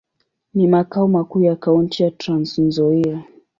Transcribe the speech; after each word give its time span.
Ni 0.53 0.67
makao 0.67 1.07
makuu 1.07 1.41
ya 1.41 1.55
kaunti 1.55 2.03
ya 2.03 2.11
Trans-Nzoia. 2.11 3.21